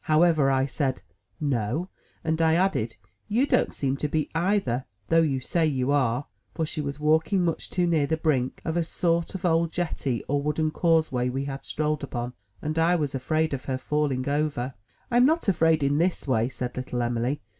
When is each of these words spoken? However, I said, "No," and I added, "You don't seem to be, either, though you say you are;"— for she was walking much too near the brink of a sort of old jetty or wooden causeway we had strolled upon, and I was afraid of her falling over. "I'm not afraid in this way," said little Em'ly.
However, 0.05 0.49
I 0.49 0.65
said, 0.65 1.03
"No," 1.39 1.89
and 2.23 2.41
I 2.41 2.55
added, 2.55 2.95
"You 3.27 3.45
don't 3.45 3.71
seem 3.71 3.97
to 3.97 4.07
be, 4.07 4.31
either, 4.33 4.85
though 5.09 5.21
you 5.21 5.39
say 5.39 5.63
you 5.67 5.91
are;"— 5.91 6.25
for 6.55 6.65
she 6.65 6.81
was 6.81 6.99
walking 6.99 7.45
much 7.45 7.69
too 7.69 7.85
near 7.85 8.07
the 8.07 8.17
brink 8.17 8.63
of 8.65 8.75
a 8.75 8.83
sort 8.83 9.35
of 9.35 9.45
old 9.45 9.71
jetty 9.71 10.23
or 10.27 10.41
wooden 10.41 10.71
causeway 10.71 11.29
we 11.29 11.45
had 11.45 11.63
strolled 11.63 12.03
upon, 12.03 12.33
and 12.63 12.79
I 12.79 12.95
was 12.95 13.13
afraid 13.13 13.53
of 13.53 13.65
her 13.65 13.77
falling 13.77 14.27
over. 14.27 14.73
"I'm 15.11 15.27
not 15.27 15.47
afraid 15.47 15.83
in 15.83 15.99
this 15.99 16.27
way," 16.27 16.49
said 16.49 16.75
little 16.75 17.03
Em'ly. 17.03 17.39